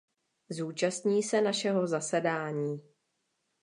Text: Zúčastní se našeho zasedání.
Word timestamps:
Zúčastní 0.49 1.23
se 1.23 1.41
našeho 1.41 1.87
zasedání. 1.87 2.81